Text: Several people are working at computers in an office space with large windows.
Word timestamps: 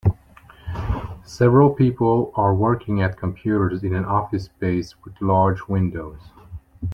Several 1.23 1.69
people 1.75 2.31
are 2.33 2.55
working 2.55 3.03
at 3.03 3.19
computers 3.19 3.83
in 3.83 3.93
an 3.93 4.03
office 4.03 4.45
space 4.45 4.95
with 5.05 5.13
large 5.21 5.67
windows. 5.67 6.17